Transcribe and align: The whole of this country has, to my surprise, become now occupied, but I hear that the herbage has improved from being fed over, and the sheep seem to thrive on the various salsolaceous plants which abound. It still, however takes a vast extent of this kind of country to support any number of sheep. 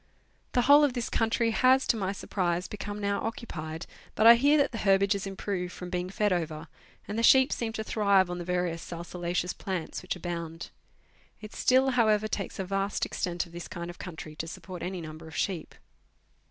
The 0.53 0.63
whole 0.63 0.83
of 0.83 0.93
this 0.93 1.11
country 1.11 1.51
has, 1.51 1.85
to 1.85 1.95
my 1.95 2.11
surprise, 2.11 2.67
become 2.67 2.99
now 2.99 3.21
occupied, 3.23 3.85
but 4.15 4.25
I 4.25 4.33
hear 4.33 4.57
that 4.57 4.71
the 4.71 4.79
herbage 4.79 5.13
has 5.13 5.27
improved 5.27 5.71
from 5.73 5.91
being 5.91 6.09
fed 6.09 6.33
over, 6.33 6.69
and 7.07 7.19
the 7.19 7.21
sheep 7.21 7.53
seem 7.53 7.71
to 7.73 7.83
thrive 7.83 8.27
on 8.27 8.39
the 8.39 8.43
various 8.43 8.81
salsolaceous 8.81 9.53
plants 9.55 10.01
which 10.01 10.15
abound. 10.15 10.71
It 11.39 11.53
still, 11.53 11.91
however 11.91 12.27
takes 12.27 12.57
a 12.57 12.65
vast 12.65 13.05
extent 13.05 13.45
of 13.45 13.51
this 13.51 13.67
kind 13.67 13.91
of 13.91 13.99
country 13.99 14.35
to 14.37 14.47
support 14.47 14.81
any 14.81 15.01
number 15.01 15.27
of 15.27 15.35
sheep. 15.35 15.75